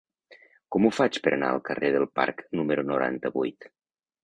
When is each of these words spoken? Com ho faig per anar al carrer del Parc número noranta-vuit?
Com 0.75 0.87
ho 0.87 0.89
faig 0.99 1.19
per 1.27 1.33
anar 1.35 1.51
al 1.57 1.61
carrer 1.69 1.93
del 1.97 2.09
Parc 2.21 2.43
número 2.61 2.89
noranta-vuit? 2.95 3.73